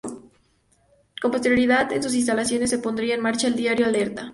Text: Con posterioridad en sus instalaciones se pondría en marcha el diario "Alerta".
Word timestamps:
Con 1.21 1.29
posterioridad 1.29 1.91
en 1.91 2.01
sus 2.01 2.15
instalaciones 2.15 2.71
se 2.71 2.79
pondría 2.79 3.13
en 3.13 3.21
marcha 3.21 3.45
el 3.45 3.55
diario 3.55 3.85
"Alerta". 3.85 4.29